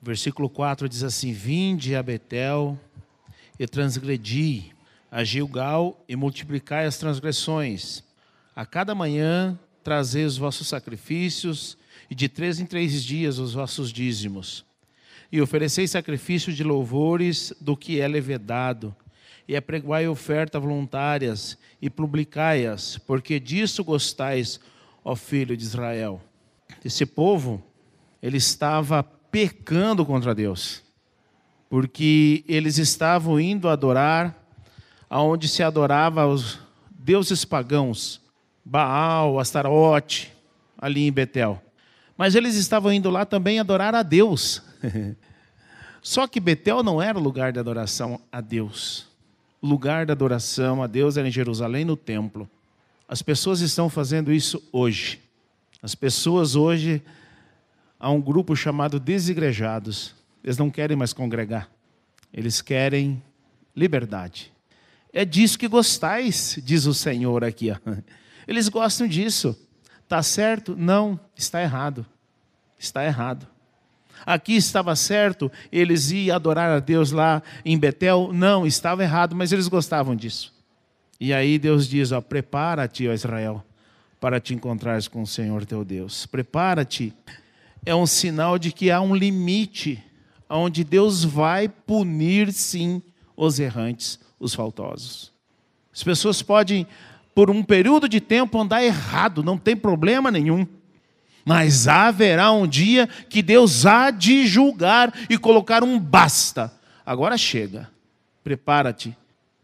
Versículo 0.00 0.48
4 0.48 0.88
diz 0.88 1.02
assim: 1.02 1.32
Vinde 1.32 1.94
a 1.94 2.02
Betel 2.02 2.78
e 3.58 3.66
transgredi 3.66 4.74
a 5.10 5.24
Gilgal 5.24 6.04
e 6.08 6.14
multiplicai 6.14 6.86
as 6.86 6.98
transgressões. 6.98 8.02
A 8.54 8.66
cada 8.66 8.94
manhã 8.94 9.58
trazei 9.82 10.24
os 10.24 10.36
vossos 10.36 10.68
sacrifícios 10.68 11.78
e 12.10 12.14
de 12.14 12.28
três 12.28 12.60
em 12.60 12.66
três 12.66 13.02
dias 13.02 13.38
os 13.38 13.54
vossos 13.54 13.92
dízimos. 13.92 14.64
E 15.30 15.40
ofereceis 15.40 15.90
sacrifício 15.90 16.52
de 16.52 16.62
louvores 16.62 17.52
do 17.60 17.76
que 17.76 18.00
é 18.00 18.06
levedado, 18.06 18.94
e 19.48 19.56
apregoai 19.56 20.08
ofertas 20.08 20.60
voluntárias 20.60 21.56
e 21.80 21.88
publicai-as, 21.88 22.98
porque 22.98 23.38
disso 23.38 23.84
gostais, 23.84 24.60
ó 25.04 25.14
filho 25.14 25.56
de 25.56 25.64
Israel. 25.64 26.20
Esse 26.84 27.06
povo, 27.06 27.62
ele 28.20 28.38
estava 28.38 29.04
pecando 29.36 30.06
contra 30.06 30.34
Deus, 30.34 30.82
porque 31.68 32.42
eles 32.48 32.78
estavam 32.78 33.38
indo 33.38 33.68
adorar 33.68 34.34
aonde 35.10 35.46
se 35.46 35.62
adorava 35.62 36.26
os 36.26 36.58
deuses 36.88 37.44
pagãos, 37.44 38.18
Baal, 38.64 39.38
Astarote, 39.38 40.32
ali 40.78 41.06
em 41.06 41.12
Betel. 41.12 41.62
Mas 42.16 42.34
eles 42.34 42.54
estavam 42.54 42.90
indo 42.90 43.10
lá 43.10 43.26
também 43.26 43.60
adorar 43.60 43.94
a 43.94 44.02
Deus. 44.02 44.62
Só 46.00 46.26
que 46.26 46.40
Betel 46.40 46.82
não 46.82 47.02
era 47.02 47.18
o 47.18 47.22
lugar 47.22 47.52
de 47.52 47.58
adoração 47.58 48.18
a 48.32 48.40
Deus. 48.40 49.06
O 49.60 49.66
lugar 49.66 50.06
de 50.06 50.12
adoração 50.12 50.82
a 50.82 50.86
Deus 50.86 51.18
era 51.18 51.28
em 51.28 51.30
Jerusalém, 51.30 51.84
no 51.84 51.94
templo. 51.94 52.48
As 53.06 53.20
pessoas 53.20 53.60
estão 53.60 53.90
fazendo 53.90 54.32
isso 54.32 54.66
hoje. 54.72 55.20
As 55.82 55.94
pessoas 55.94 56.56
hoje, 56.56 57.02
há 57.98 58.10
um 58.10 58.20
grupo 58.20 58.54
chamado 58.54 59.00
desigrejados. 59.00 60.14
Eles 60.42 60.58
não 60.58 60.70
querem 60.70 60.96
mais 60.96 61.12
congregar. 61.12 61.68
Eles 62.32 62.60
querem 62.60 63.22
liberdade. 63.74 64.52
É 65.12 65.24
disso 65.24 65.58
que 65.58 65.68
gostais, 65.68 66.58
diz 66.62 66.86
o 66.86 66.94
Senhor 66.94 67.42
aqui. 67.42 67.68
Eles 68.46 68.68
gostam 68.68 69.08
disso. 69.08 69.58
Está 70.02 70.22
certo? 70.22 70.76
Não, 70.76 71.18
está 71.34 71.60
errado. 71.62 72.06
Está 72.78 73.04
errado. 73.04 73.48
Aqui 74.24 74.54
estava 74.56 74.96
certo, 74.96 75.50
eles 75.70 76.10
iam 76.10 76.34
adorar 76.34 76.70
a 76.70 76.80
Deus 76.80 77.12
lá 77.12 77.42
em 77.64 77.78
Betel? 77.78 78.30
Não, 78.32 78.66
estava 78.66 79.02
errado, 79.02 79.36
mas 79.36 79.52
eles 79.52 79.68
gostavam 79.68 80.16
disso. 80.16 80.54
E 81.20 81.32
aí 81.32 81.58
Deus 81.58 81.86
diz: 81.88 82.12
ó, 82.12 82.20
prepara-te, 82.20 83.08
ó 83.08 83.12
Israel, 83.12 83.64
para 84.20 84.40
te 84.40 84.54
encontrares 84.54 85.06
com 85.08 85.22
o 85.22 85.26
Senhor 85.26 85.64
teu 85.64 85.84
Deus. 85.84 86.26
Prepara-te. 86.26 87.12
É 87.86 87.94
um 87.94 88.06
sinal 88.06 88.58
de 88.58 88.72
que 88.72 88.90
há 88.90 89.00
um 89.00 89.14
limite 89.14 90.04
onde 90.50 90.84
Deus 90.84 91.24
vai 91.24 91.68
punir, 91.68 92.52
sim, 92.52 93.00
os 93.36 93.58
errantes, 93.58 94.18
os 94.38 94.54
faltosos. 94.54 95.32
As 95.94 96.02
pessoas 96.02 96.42
podem 96.42 96.86
por 97.34 97.50
um 97.50 97.62
período 97.62 98.08
de 98.08 98.20
tempo 98.20 98.60
andar 98.60 98.82
errado, 98.82 99.42
não 99.42 99.56
tem 99.56 99.76
problema 99.76 100.30
nenhum. 100.30 100.66
Mas 101.44 101.86
haverá 101.86 102.50
um 102.50 102.66
dia 102.66 103.06
que 103.28 103.40
Deus 103.40 103.86
há 103.86 104.10
de 104.10 104.46
julgar 104.46 105.12
e 105.30 105.38
colocar 105.38 105.84
um 105.84 105.98
basta. 105.98 106.72
Agora 107.04 107.38
chega. 107.38 107.88
Prepara-te 108.42 109.16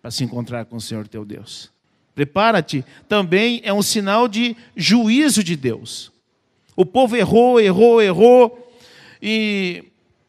para 0.00 0.10
se 0.10 0.22
encontrar 0.22 0.66
com 0.66 0.76
o 0.76 0.80
Senhor 0.80 1.08
teu 1.08 1.24
Deus. 1.24 1.70
Prepara-te 2.14 2.84
também 3.08 3.60
é 3.64 3.72
um 3.72 3.82
sinal 3.82 4.28
de 4.28 4.56
juízo 4.76 5.42
de 5.42 5.56
Deus. 5.56 6.12
O 6.76 6.84
povo 6.84 7.16
errou, 7.16 7.60
errou, 7.60 8.02
errou 8.02 8.70
e 9.22 9.84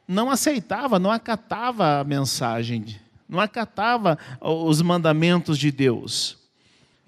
não 0.07 0.29
aceitava, 0.29 0.99
não 0.99 1.11
acatava 1.11 1.99
a 1.99 2.03
mensagem, 2.03 2.85
não 3.27 3.39
acatava 3.39 4.17
os 4.39 4.81
mandamentos 4.81 5.57
de 5.57 5.71
Deus. 5.71 6.37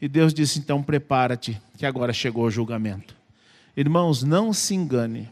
E 0.02 0.08
Deus 0.08 0.34
disse: 0.34 0.60
então, 0.60 0.82
prepara-te, 0.82 1.62
que 1.78 1.86
agora 1.86 2.14
chegou 2.14 2.46
o 2.46 2.52
julgamento. 2.52 3.16
Irmãos, 3.76 4.24
não 4.24 4.52
se 4.52 4.74
engane. 4.74 5.30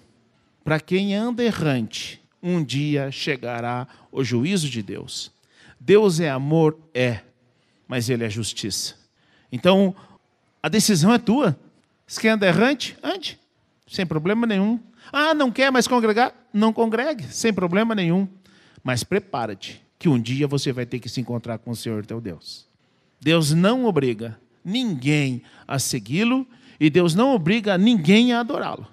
Para 0.63 0.79
quem 0.79 1.15
anda 1.15 1.43
errante, 1.43 2.21
um 2.41 2.63
dia 2.63 3.11
chegará 3.11 3.87
o 4.11 4.23
juízo 4.23 4.69
de 4.69 4.81
Deus. 4.81 5.31
Deus 5.79 6.19
é 6.19 6.29
amor? 6.29 6.77
É, 6.93 7.21
mas 7.87 8.09
Ele 8.09 8.23
é 8.23 8.29
justiça. 8.29 8.95
Então, 9.51 9.95
a 10.61 10.69
decisão 10.69 11.13
é 11.13 11.17
tua. 11.17 11.57
Se 12.07 12.19
quer 12.19 12.29
andar 12.29 12.47
errante, 12.47 12.97
ande, 13.03 13.39
sem 13.87 14.05
problema 14.05 14.47
nenhum. 14.47 14.79
Ah, 15.11 15.33
não 15.33 15.51
quer 15.51 15.71
mais 15.71 15.87
congregar? 15.87 16.33
Não 16.53 16.73
congregue, 16.73 17.25
sem 17.25 17.53
problema 17.53 17.93
nenhum. 17.93 18.27
Mas 18.83 19.03
prepara-te, 19.03 19.81
que 19.97 20.09
um 20.09 20.19
dia 20.19 20.47
você 20.47 20.71
vai 20.71 20.85
ter 20.85 20.99
que 20.99 21.09
se 21.09 21.21
encontrar 21.21 21.57
com 21.57 21.71
o 21.71 21.75
Senhor 21.75 22.05
teu 22.05 22.19
Deus. 22.19 22.67
Deus 23.19 23.51
não 23.51 23.85
obriga, 23.85 24.39
ninguém 24.63 25.41
a 25.67 25.79
segui-lo 25.79 26.47
e 26.79 26.89
Deus 26.89 27.15
não 27.15 27.33
obriga 27.33 27.77
ninguém 27.77 28.33
a 28.33 28.39
adorá-lo. 28.39 28.87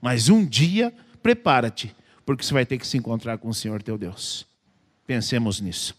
Mas 0.00 0.28
um 0.28 0.44
dia, 0.44 0.92
prepara-te, 1.22 1.94
porque 2.24 2.44
você 2.44 2.52
vai 2.52 2.66
ter 2.66 2.78
que 2.78 2.86
se 2.86 2.96
encontrar 2.96 3.38
com 3.38 3.48
o 3.48 3.54
Senhor 3.54 3.82
teu 3.82 3.96
Deus. 3.96 4.46
Pensemos 5.06 5.60
nisso. 5.60 5.94